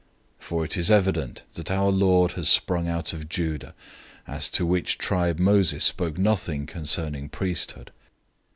007:014 0.39 0.45
For 0.47 0.65
it 0.65 0.77
is 0.77 0.89
evident 0.89 1.43
that 1.53 1.69
our 1.69 1.89
Lord 1.91 2.31
has 2.31 2.49
sprung 2.49 2.87
out 2.87 3.13
of 3.13 3.29
Judah, 3.29 3.75
about 4.25 4.59
which 4.61 4.97
tribe 4.97 5.37
Moses 5.37 5.83
spoke 5.83 6.17
nothing 6.17 6.65
concerning 6.65 7.29
priesthood. 7.29 7.91